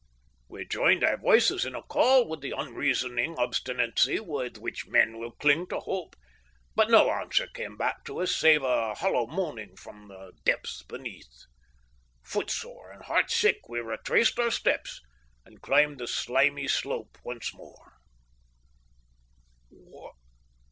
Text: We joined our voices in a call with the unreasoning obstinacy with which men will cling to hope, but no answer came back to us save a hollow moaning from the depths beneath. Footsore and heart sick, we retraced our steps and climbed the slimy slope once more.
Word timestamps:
We 0.49 0.65
joined 0.65 1.03
our 1.03 1.17
voices 1.17 1.63
in 1.63 1.75
a 1.75 1.83
call 1.83 2.27
with 2.27 2.41
the 2.41 2.55
unreasoning 2.57 3.35
obstinacy 3.37 4.19
with 4.19 4.57
which 4.57 4.87
men 4.87 5.19
will 5.19 5.29
cling 5.33 5.67
to 5.67 5.79
hope, 5.79 6.15
but 6.73 6.89
no 6.89 7.11
answer 7.11 7.45
came 7.45 7.77
back 7.77 8.03
to 8.05 8.19
us 8.21 8.35
save 8.35 8.63
a 8.63 8.95
hollow 8.95 9.27
moaning 9.27 9.75
from 9.75 10.07
the 10.07 10.31
depths 10.43 10.81
beneath. 10.81 11.43
Footsore 12.23 12.89
and 12.91 13.03
heart 13.03 13.29
sick, 13.29 13.69
we 13.69 13.77
retraced 13.79 14.39
our 14.39 14.49
steps 14.49 15.01
and 15.45 15.61
climbed 15.61 15.99
the 15.99 16.07
slimy 16.07 16.67
slope 16.67 17.19
once 17.23 17.53
more. 17.53 17.93